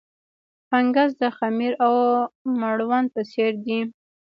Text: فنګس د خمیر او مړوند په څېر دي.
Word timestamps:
فنګس 0.69 1.11
د 1.21 1.23
خمیر 1.37 1.73
او 1.85 1.95
مړوند 2.59 3.07
په 3.15 3.21
څېر 3.31 3.51
دي. 3.65 3.79